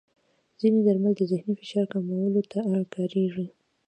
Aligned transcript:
ځینې 0.59 0.79
درمل 0.85 1.13
د 1.17 1.21
ذهني 1.31 1.53
فشار 1.61 1.85
کمولو 1.93 2.41
ته 2.51 2.59
کارېږي. 2.93 3.45